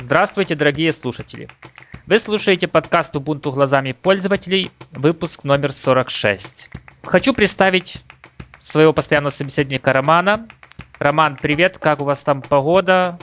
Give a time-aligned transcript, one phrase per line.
[0.00, 1.46] Здравствуйте, дорогие слушатели!
[2.06, 6.70] Вы слушаете подкаст Ubuntu глазами пользователей, выпуск номер 46.
[7.02, 8.02] Хочу представить
[8.62, 10.48] своего постоянного собеседника Романа.
[10.98, 13.18] Роман, привет, как у вас там погода?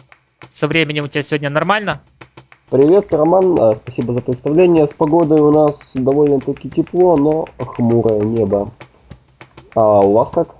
[0.51, 2.03] Со временем у тебя сегодня нормально?
[2.69, 4.85] Привет, Роман, а, спасибо за представление.
[4.85, 8.71] С погодой у нас довольно-таки тепло, но хмурое небо.
[9.73, 10.55] А у вас как?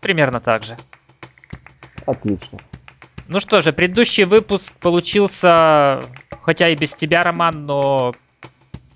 [0.00, 0.76] Примерно так же.
[2.06, 2.58] Отлично.
[3.28, 6.02] Ну что же, предыдущий выпуск получился,
[6.40, 8.14] хотя и без тебя, Роман, но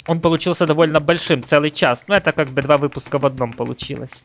[0.07, 2.05] он получился довольно большим, целый час.
[2.09, 4.25] Ну, это как бы два выпуска в одном получилось.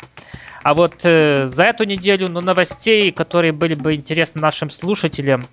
[0.64, 5.46] А вот э, за эту неделю, ну, новостей, которые были бы интересны нашим слушателям,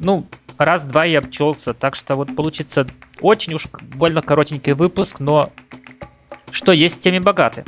[0.00, 0.26] ну,
[0.58, 1.72] раз-два и обчелся.
[1.72, 2.84] Так что вот получится
[3.20, 5.52] очень уж больно коротенький выпуск, но
[6.50, 7.64] что есть, теми богаты.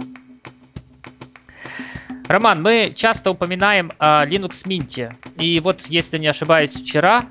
[2.31, 5.13] Роман, мы часто упоминаем о Linux Mint.
[5.37, 7.25] И вот, если не ошибаюсь, вчера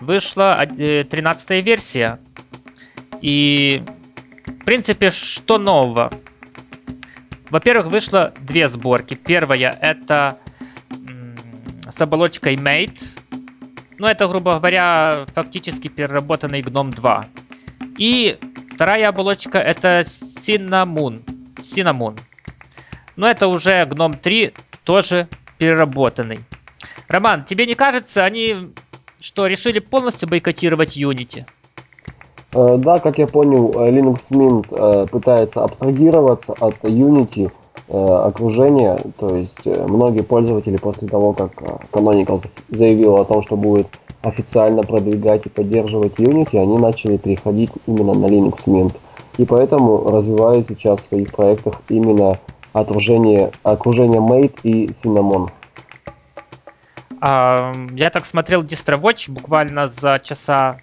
[0.00, 2.18] вышла 13 э, версия.
[3.20, 3.80] И,
[4.44, 6.10] в принципе, что нового?
[7.48, 9.14] Во-первых, вышло две сборки.
[9.14, 10.40] Первая это
[11.88, 13.04] с оболочкой Mate.
[13.98, 17.24] Ну, это, грубо говоря, фактически переработанный GNOME 2.
[17.98, 18.36] И
[18.74, 21.22] вторая оболочка это Cinnamon.
[21.54, 22.18] Cinnamon.
[23.16, 24.52] Но это уже Гном 3,
[24.84, 26.40] тоже переработанный.
[27.08, 28.72] Роман, тебе не кажется, они
[29.22, 31.44] что, решили полностью бойкотировать Unity?
[32.54, 37.50] Э, да, как я понял, э, Linux Mint э, пытается абстрагироваться от Unity
[37.88, 41.52] окружения, то есть многие пользователи после того, как
[41.90, 43.86] Canonical заявил о том, что будет
[44.22, 48.94] официально продвигать и поддерживать Unity, они начали переходить именно на Linux Mint.
[49.36, 52.38] И поэтому развивают сейчас в своих проектах именно
[52.72, 55.50] окружение, окружение Mate и Cinnamon.
[57.20, 60.78] А, я так смотрел DistroWatch буквально за часа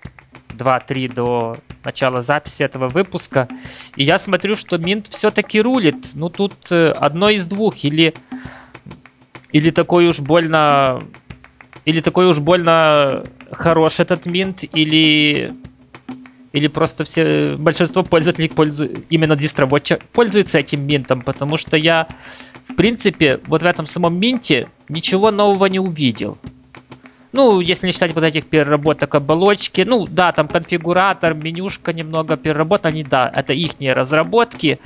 [0.57, 3.47] 2-3 до начала записи этого выпуска.
[3.95, 6.11] И я смотрю, что Mint все-таки рулит.
[6.13, 7.83] Ну тут э, одно из двух.
[7.83, 8.13] Или,
[9.51, 11.01] или такой уж больно...
[11.85, 15.51] Или такой уж больно хорош этот Mint, или
[16.51, 22.07] или просто все большинство пользователей пользуют именно DistroWatch пользуются этим минтом, потому что я,
[22.67, 26.37] в принципе, вот в этом самом минте ничего нового не увидел.
[27.31, 32.89] Ну, если не считать вот этих переработок оболочки, ну да, там конфигуратор, менюшка немного переработана,
[32.89, 34.79] они, да, это их разработки,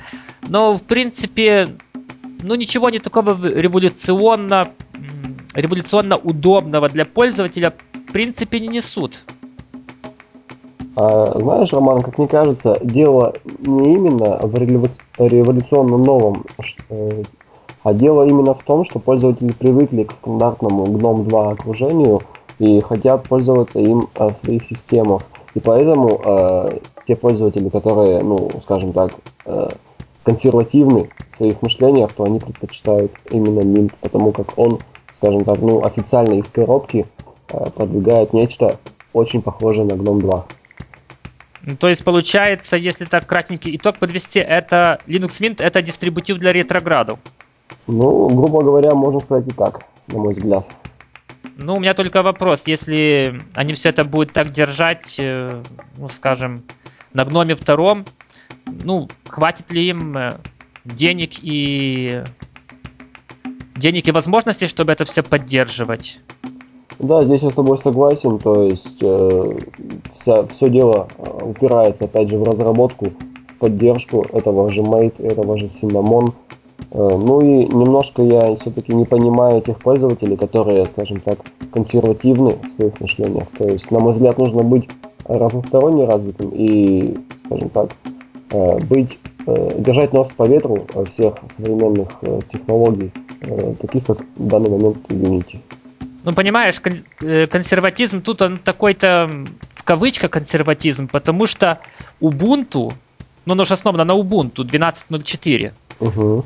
[0.50, 1.70] но в принципе,
[2.42, 4.72] ну ничего не такого революционно,
[5.54, 9.24] революционно удобного для пользователя в принципе не несут.
[10.96, 13.34] А, знаешь, Роман, как мне кажется, дело
[13.66, 16.46] не именно в революционно новом,
[16.90, 17.24] э,
[17.84, 22.22] а дело именно в том, что пользователи привыкли к стандартному GNOME 2 окружению
[22.60, 25.24] и хотят пользоваться им э, в своих системах.
[25.56, 26.78] И поэтому э,
[27.08, 29.14] те пользователи, которые, ну, скажем так,
[29.46, 29.70] э,
[30.24, 34.80] консервативны в своих мышлениях, то они предпочитают именно Mint, потому как он,
[35.16, 37.08] скажем так, ну, официально из коробки
[37.50, 38.78] э, продвигает нечто
[39.12, 40.46] очень похожее на GNOME 2.
[41.66, 46.52] Ну, то есть получается, если так кратенький итог подвести, это Linux Mint это дистрибутив для
[46.52, 47.20] ретроградов.
[47.88, 50.68] Ну, грубо говоря, можно сказать и так, на мой взгляд.
[51.56, 55.62] Ну, у меня только вопрос, если они все это будут так держать, э,
[55.98, 56.64] ну, скажем,
[57.14, 58.06] на гноме втором,
[58.66, 60.38] ну, хватит ли им э,
[60.84, 62.24] денег и
[63.76, 66.20] денег и возможностей, чтобы это все поддерживать?
[67.00, 69.52] Да, здесь я с тобой согласен, то есть э,
[70.14, 73.08] вся, все дело э, упирается опять же в разработку,
[73.48, 76.32] в поддержку этого же Mate, этого же Cinnamon.
[76.92, 81.40] Э, ну и немножко я все-таки не понимаю тех пользователей, которые, скажем так,
[81.72, 83.48] консервативны в своих мышлениях.
[83.58, 84.88] То есть, на мой взгляд, нужно быть
[85.26, 87.16] разносторонне развитым и,
[87.46, 87.90] скажем так,
[88.52, 93.12] э, быть, э, держать нос по ветру всех современных э, технологий,
[93.82, 95.60] таких как в данный момент Unity.
[96.24, 99.30] Ну, понимаешь, кон- э, консерватизм тут он такой-то
[99.76, 101.80] в кавычках консерватизм, потому что
[102.22, 102.96] Ubuntu,
[103.46, 105.74] ну, оно же основано на Ubuntu 12.04.
[106.00, 106.46] Угу.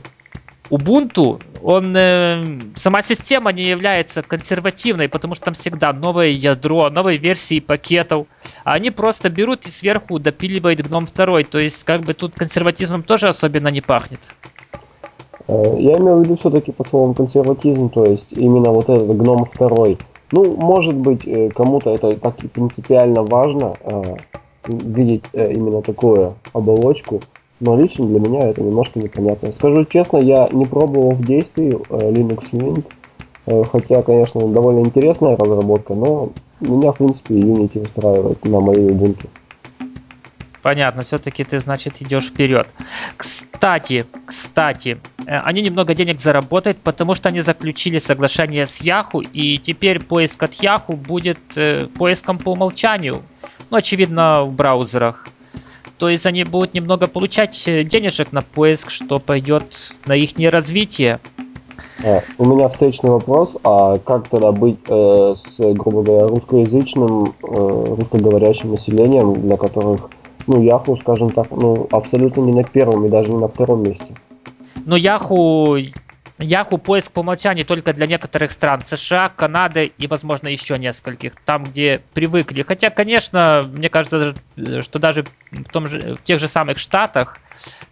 [0.71, 7.19] Ubuntu, он, э, сама система не является консервативной, потому что там всегда новое ядро, новые
[7.19, 8.27] версии пакетов.
[8.63, 11.43] А они просто берут и сверху допиливают GNOME 2.
[11.43, 14.19] То есть, как бы тут консерватизмом тоже особенно не пахнет.
[15.47, 19.45] Э, я имею в виду все-таки по словам консерватизм, то есть именно вот этот гном
[19.45, 19.97] второй.
[20.31, 24.15] Ну, может быть, э, кому-то это так и принципиально важно э,
[24.67, 27.21] видеть именно такую оболочку,
[27.61, 29.53] но лично для меня это немножко непонятно.
[29.53, 32.83] Скажу честно, я не пробовал в действии Linux Mint,
[33.71, 39.27] хотя, конечно, довольно интересная разработка, но меня, в принципе, Unity устраивает на моей Ubuntu.
[40.67, 42.67] Понятно, все-таки ты, значит, идешь вперед.
[43.15, 49.59] Кстати, кстати, э, они немного денег заработают, потому что они заключили соглашение с Yahoo, и
[49.59, 53.21] теперь поиск от Yahoo будет э, поиском по умолчанию.
[53.69, 55.29] Ну, очевидно, в браузерах.
[55.97, 61.21] То есть они будут немного получать э, денежек на поиск, что пойдет на их развитие.
[62.05, 67.95] А, у меня встречный вопрос, а как тогда быть э, с, грубо говоря, русскоязычным, э,
[67.97, 70.09] русскоговорящим населением, для которых,
[70.47, 74.15] ну, Яху, скажем так, ну, абсолютно не на первом и даже не на втором месте?
[74.85, 75.77] Но Яху
[76.39, 78.81] Yahoo поиск по умолчанию только для некоторых стран.
[78.81, 81.35] США, Канады и, возможно, еще нескольких.
[81.45, 82.61] Там, где привыкли.
[82.61, 84.35] Хотя, конечно, мне кажется,
[84.81, 87.39] что даже в, том же, в тех же самых Штатах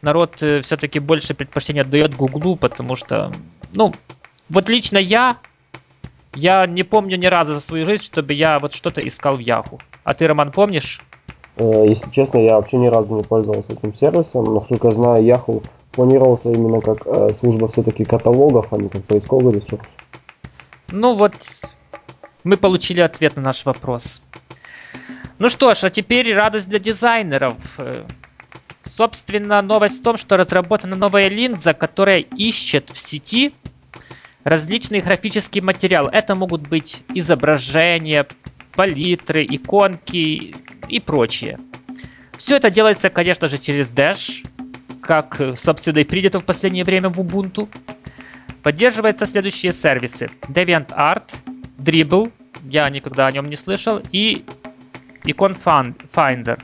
[0.01, 3.31] народ э, все-таки больше предпочтения отдает Гуглу, потому что,
[3.73, 3.93] ну,
[4.49, 5.37] вот лично я,
[6.35, 9.79] я не помню ни разу за свою жизнь, чтобы я вот что-то искал в Яху.
[10.03, 11.01] А ты, Роман, помнишь?
[11.57, 14.53] Э, если честно, я вообще ни разу не пользовался этим сервисом.
[14.53, 19.53] Насколько я знаю, Yahoo планировался именно как э, служба все-таки каталогов, а не как поисковый
[19.53, 19.85] ресурс.
[20.91, 21.33] Ну вот,
[22.43, 24.21] мы получили ответ на наш вопрос.
[25.39, 27.55] Ну что ж, а теперь радость для дизайнеров.
[27.77, 28.03] Э,
[28.81, 33.53] собственно, новость в том, что разработана новая линза, которая ищет в сети
[34.43, 36.07] различный графический материал.
[36.07, 38.27] Это могут быть изображения,
[38.75, 40.55] палитры, иконки
[40.89, 41.59] и прочее.
[42.37, 44.45] Все это делается, конечно же, через Dash,
[45.01, 47.67] как, собственно, и принято в последнее время в Ubuntu.
[48.63, 50.29] Поддерживаются следующие сервисы.
[50.47, 51.35] DeviantArt,
[51.77, 52.31] Dribble,
[52.63, 54.43] я никогда о нем не слышал, и
[55.23, 55.55] Icon
[56.13, 56.59] Finder.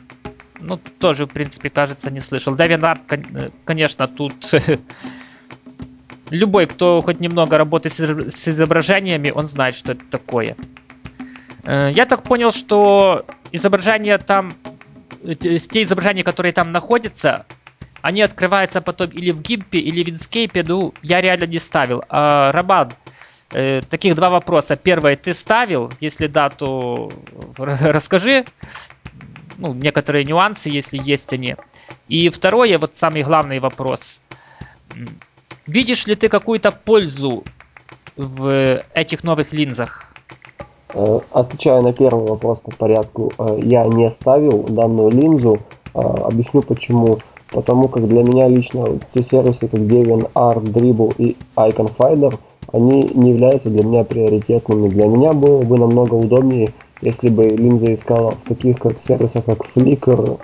[0.60, 2.56] Ну, тоже, в принципе, кажется, не слышал.
[2.56, 4.34] DeviantArt, конечно, тут
[6.32, 10.56] любой, кто хоть немного работает с изображениями, он знает, что это такое.
[11.64, 14.54] Э, я так понял, что изображения там,
[15.24, 17.46] э, те изображения, которые там находятся,
[18.02, 20.64] они открываются потом или в гимпе, или в инскейпе.
[20.64, 22.04] Ну, я реально не ставил.
[22.10, 22.92] А, Роман,
[23.52, 24.76] э, таких два вопроса.
[24.76, 25.92] Первое, ты ставил?
[26.00, 27.12] Если да, то
[27.58, 28.46] расскажи.
[29.58, 31.56] Ну, некоторые нюансы, если есть они.
[32.08, 34.22] И второе, вот самый главный вопрос.
[35.68, 37.44] Видишь ли ты какую-то пользу
[38.16, 40.11] в этих новых линзах?
[40.94, 45.60] Э, отвечая на первый вопрос по порядку, э, я не ставил данную линзу.
[45.94, 47.18] Э, объясню почему.
[47.52, 52.34] Потому как для меня лично те сервисы, как DeviantArt, Dribble и Icon Finder,
[52.72, 54.88] они не являются для меня приоритетными.
[54.88, 56.70] Для меня было бы намного удобнее,
[57.02, 60.40] если бы линза искала в таких как сервисах, как Flickr,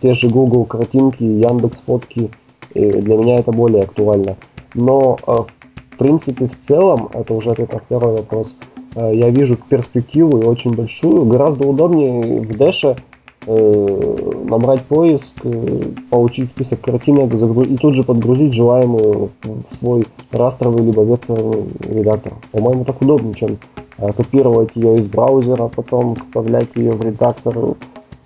[0.00, 2.30] те же Google картинки, Яндекс фотки.
[2.72, 4.36] Для меня это более актуально.
[4.74, 8.54] Но в принципе в целом, это уже ответ на второй вопрос,
[8.94, 11.24] я вижу перспективу и очень большую.
[11.24, 12.96] Гораздо удобнее в Dash
[13.44, 20.84] Э, набрать поиск, э, получить список картинок и тут же подгрузить желаемую в свой растровый
[20.84, 22.34] либо векторный редактор.
[22.52, 23.58] По-моему, так удобнее, чем
[23.98, 27.74] э, копировать ее из браузера, потом вставлять ее в редактор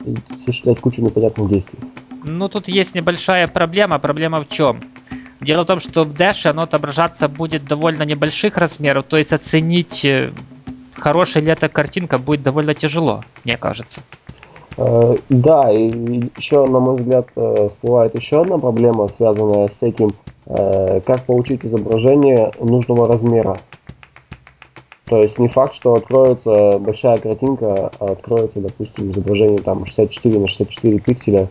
[0.04, 1.78] и осуществлять кучу непонятных действий.
[2.24, 3.98] Ну, тут есть небольшая проблема.
[3.98, 4.80] Проблема в чем?
[5.40, 10.06] Дело в том, что в Dash оно отображаться будет довольно небольших размеров, то есть оценить
[10.98, 14.02] хорошая ли эта картинка будет довольно тяжело, мне кажется.
[14.76, 15.88] Э, да, и
[16.37, 20.11] еще, на мой взгляд, э, всплывает еще одна проблема, связанная с этим,
[20.47, 23.59] э, как получить изображение нужного размера.
[25.06, 30.49] То есть не факт, что откроется большая картинка, а откроется, допустим, изображение там 64 на
[30.49, 31.49] 64 пикселя,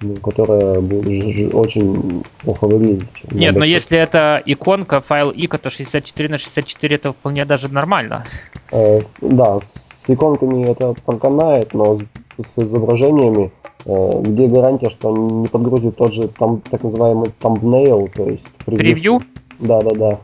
[0.00, 3.08] ну, которое будет очень плохо выглядеть.
[3.32, 8.24] Нет, но если это иконка, файл ика, то 64 на 64 это вполне даже нормально.
[8.70, 11.98] Да, с иконками это проканает, но
[12.42, 13.52] с изображениями,
[13.84, 18.46] э, где гарантия, что они не подгрузят тот же там, так называемый thumbnail, то есть
[18.64, 19.22] превью.
[19.58, 20.18] Да, да, да.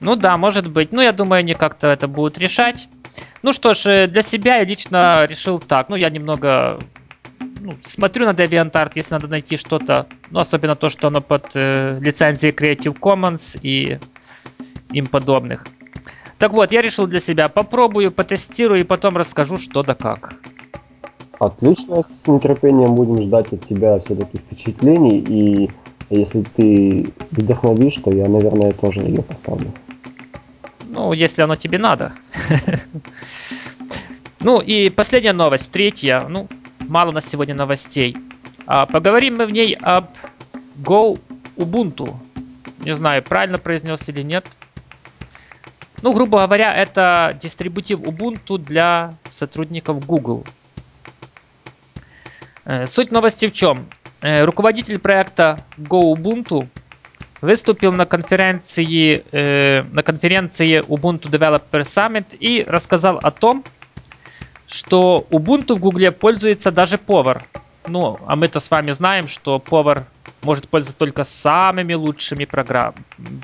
[0.00, 0.92] Ну да, может быть.
[0.92, 2.88] Ну, я думаю, они как-то это будут решать.
[3.42, 5.88] Ну что ж, э, для себя я лично решил так.
[5.88, 6.78] Ну, я немного
[7.60, 11.98] ну, смотрю на DeviantArt, если надо найти что-то, ну, особенно то, что оно под э,
[12.00, 13.98] лицензией Creative Commons и
[14.92, 15.64] им подобных.
[16.38, 20.34] Так вот, я решил для себя, попробую, потестирую и потом расскажу, что да как.
[21.38, 25.70] Отлично, с нетерпением будем ждать от тебя все-таки впечатлений, и
[26.10, 29.72] если ты вдохновишь, то я, наверное, тоже ее поставлю.
[30.88, 32.12] Ну, если оно тебе надо.
[34.40, 36.26] Ну и последняя новость, третья.
[36.28, 36.48] Ну,
[36.80, 38.14] мало на сегодня новостей.
[38.66, 40.08] А, поговорим мы в ней об
[40.82, 41.18] Go
[41.56, 42.12] Ubuntu.
[42.84, 44.44] Не знаю, правильно произнес или нет.
[46.04, 50.44] Ну, грубо говоря, это дистрибутив Ubuntu для сотрудников Google.
[52.66, 53.86] Э, суть новости в чем?
[54.20, 56.68] Э, руководитель проекта Go Ubuntu
[57.40, 63.64] выступил на конференции, э, на конференции Ubuntu Developer Summit и рассказал о том,
[64.68, 67.42] что Ubuntu в Гугле пользуется даже повар.
[67.86, 70.04] Ну, а мы-то с вами знаем, что повар
[70.42, 72.94] может пользоваться только самыми лучшими программ,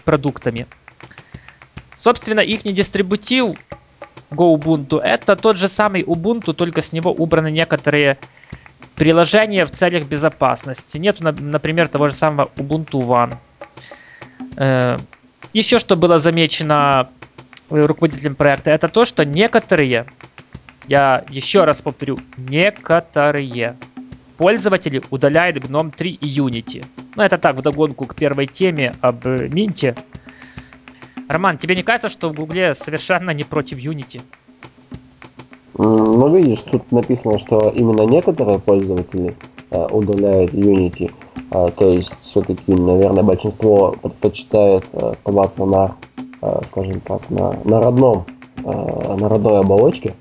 [0.04, 0.66] продуктами.
[2.02, 3.56] Собственно, их дистрибутив
[4.30, 8.16] Go Ubuntu это тот же самый Ubuntu, только с него убраны некоторые
[8.96, 10.96] приложения в целях безопасности.
[10.96, 13.34] Нету, например, того же самого Ubuntu One.
[14.56, 14.96] Э,
[15.52, 17.10] еще что было замечено
[17.68, 20.06] руководителем проекта, это то, что некоторые,
[20.88, 23.76] я еще раз повторю, некоторые
[24.38, 26.84] пользователи удаляют GNOME 3 и Unity.
[27.14, 29.94] Ну, это так, вдогонку к первой теме об Минте.
[31.30, 34.20] Роман, тебе не кажется, что в Гугле совершенно не против Unity?
[35.78, 39.36] Ну, видишь, тут написано, что именно некоторые пользователи
[39.70, 41.12] э, удаляют Unity.
[41.52, 45.94] Э, то есть, все-таки, наверное, большинство предпочитает э, оставаться на,
[46.42, 50.14] э, скажем так, на, на родном, э, на родной оболочке.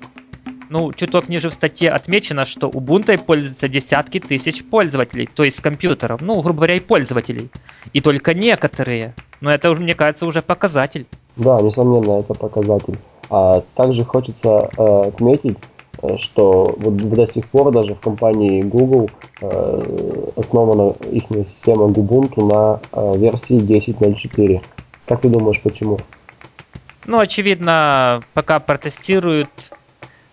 [0.68, 6.20] Ну, чуток ниже в статье отмечено, что Ubuntu пользуются десятки тысяч пользователей, то есть компьютеров,
[6.20, 7.50] ну, грубо говоря, и пользователей.
[7.92, 9.16] И только некоторые.
[9.40, 11.06] Но это, мне кажется, уже показатель.
[11.36, 12.98] Да, несомненно, это показатель.
[13.30, 15.56] А также хочется э, отметить,
[16.02, 19.08] э, что вот до сих пор даже в компании Google
[19.40, 24.62] э, основана их система Ubuntu на э, версии 10.04.
[25.06, 25.98] Как ты думаешь, почему?
[27.06, 29.72] Ну, очевидно, пока протестируют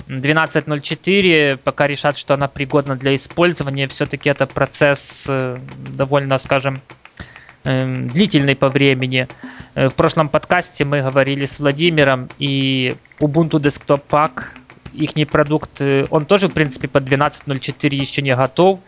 [0.07, 5.57] 12.04, пока решат, что она пригодна для использования, все-таки это процесс э,
[5.95, 6.81] довольно, скажем,
[7.67, 9.27] длительный по времени.
[9.75, 14.43] Э, в прошлом подкасте мы говорили с Владимиром и Ubuntu Desktop Pack,
[14.93, 18.79] их продукт, э, он тоже, в принципе, по 12.04 еще не готов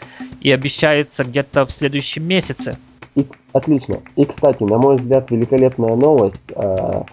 [0.41, 2.77] и обещается где-то в следующем месяце.
[3.15, 3.98] И, отлично.
[4.15, 6.41] И, кстати, на мой взгляд, великолепная новость.
[6.55, 7.03] Э,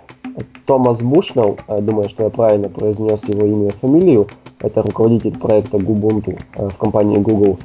[0.66, 4.28] Томас Бушнелл, думаю, что я правильно произнес его имя и фамилию,
[4.61, 7.58] это руководитель проекта Ubuntu в компании Google,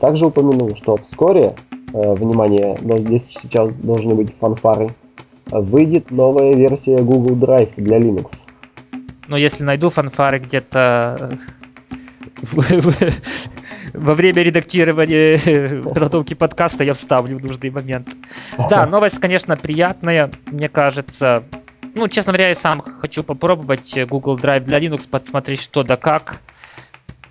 [0.00, 1.54] также упомянул, что вскоре
[1.94, 4.90] внимание, но здесь сейчас должны быть фанфары.
[5.46, 8.32] Выйдет новая версия Google Drive для Linux.
[9.28, 11.30] Но если найду фанфары где-то
[12.52, 12.80] э,
[13.94, 18.08] во время редактирования э, подготовки подкаста я вставлю в нужный момент.
[18.68, 21.44] Да, новость, конечно, приятная, мне кажется.
[21.94, 26.40] Ну, честно говоря, я сам хочу попробовать Google Drive для Linux, посмотреть что да как.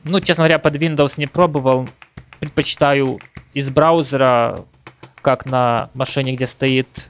[0.06, 1.88] Ну, честно говоря, под Windows не пробовал.
[2.40, 3.20] Предпочитаю
[3.54, 4.66] из браузера,
[5.22, 7.10] как на машине, где стоит,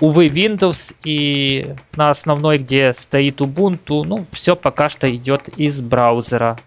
[0.00, 6.58] увы, Windows, и на основной, где стоит Ubuntu, ну, все пока что идет из браузера.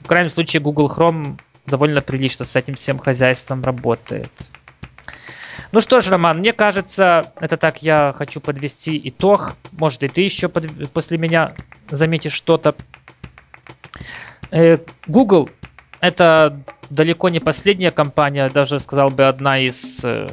[0.00, 4.30] В крайнем случае, Google Chrome довольно прилично с этим всем хозяйством работает.
[5.72, 9.56] Ну что ж, Роман, мне кажется, это так я хочу подвести итог.
[9.72, 11.52] Может и ты еще под, после меня
[11.90, 12.76] заметишь что-то.
[14.52, 14.78] Э,
[15.08, 15.50] Google
[16.04, 20.28] это далеко не последняя компания, даже сказал бы одна из, э,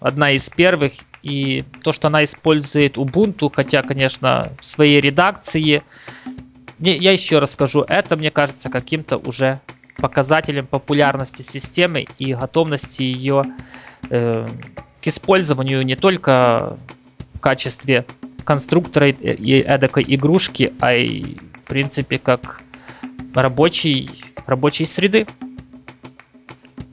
[0.00, 0.92] одна из первых.
[1.22, 5.82] И то, что она использует Ubuntu, хотя, конечно, в своей редакции,
[6.78, 9.60] я еще раз скажу, это, мне кажется, каким-то уже
[9.96, 13.44] показателем популярности системы и готовности ее
[14.10, 14.46] э,
[15.00, 16.76] к использованию не только
[17.32, 18.04] в качестве
[18.44, 22.60] конструктора и эдакой игрушки, а и в принципе как
[23.34, 24.10] рабочий,
[24.46, 25.26] рабочей среды.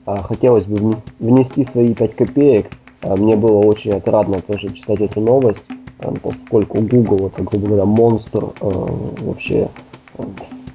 [0.04, 2.66] А, хотелось бы внести свои 5 копеек.
[3.02, 5.66] А, мне было очень отрадно тоже читать эту новость,
[6.00, 9.68] а, поскольку Google это, грубо говоря, монстр вообще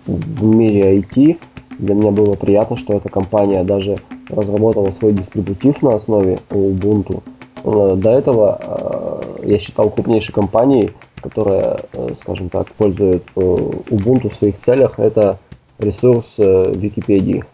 [0.06, 1.38] в мире IT.
[1.80, 3.98] Для меня было приятно, что эта компания даже
[4.30, 7.22] разработала свой дистрибутив на основе Ubuntu.
[7.64, 10.92] До этого я считал крупнейшей компанией,
[11.22, 11.82] которая,
[12.20, 15.40] скажем так, пользует Ubuntu в своих целях, это
[15.80, 17.46] ресурс э, Википедии.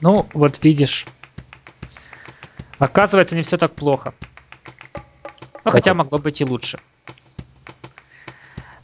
[0.00, 1.06] Ну, вот видишь.
[2.78, 4.14] Оказывается, не все так плохо.
[5.64, 6.80] Ну, хотя могло быть и лучше.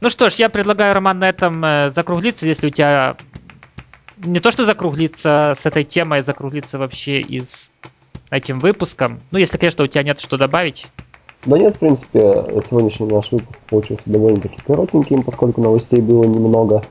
[0.00, 3.16] Ну что ж, я предлагаю, Роман, на этом э, закруглиться, если у тебя
[4.24, 7.70] не то что закруглиться с этой темой, закруглиться вообще из
[8.30, 9.20] этим выпуском.
[9.32, 10.86] Ну, если, конечно, у тебя нет что добавить.
[11.46, 12.20] Да нет, в принципе,
[12.68, 16.82] сегодняшний наш выпуск получился довольно-таки коротеньким, поскольку новостей было немного.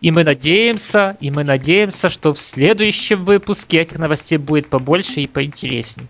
[0.00, 5.26] И мы надеемся, и мы надеемся, что в следующем выпуске этих новостей будет побольше и
[5.26, 6.06] поинтересней.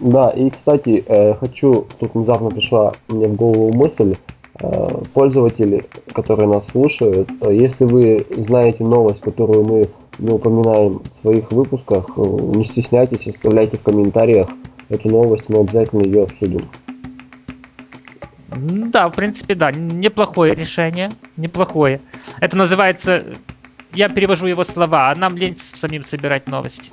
[0.00, 4.14] Да, и, кстати, э, хочу, тут внезапно пришла мне в голову мысль,
[4.60, 9.88] э, пользователи, которые нас слушают, э, если вы знаете новость, которую мы
[10.18, 14.48] не упоминаем в своих выпусках, не стесняйтесь, оставляйте в комментариях
[14.88, 16.62] эту новость, мы обязательно ее обсудим.
[18.98, 22.00] Да, в принципе, да, неплохое решение, неплохое.
[22.40, 23.26] Это называется,
[23.92, 26.90] я перевожу его слова, а нам лень самим собирать новости.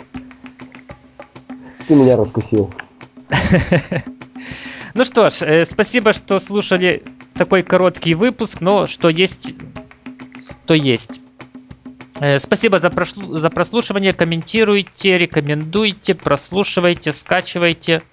[1.88, 2.72] Ты меня раскусил.
[4.94, 9.56] Ну что ж, э, спасибо, что слушали такой короткий выпуск, но что есть,
[10.68, 11.20] то есть.
[12.22, 14.14] Э, спасибо за, прошлу, за прослушивание.
[14.14, 18.04] Комментируйте, рекомендуйте, прослушивайте, скачивайте.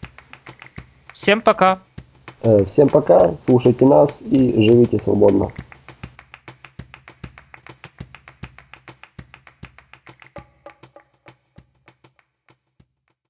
[1.13, 1.83] Всем пока.
[2.45, 5.51] Э, всем пока, слушайте нас и живите свободно.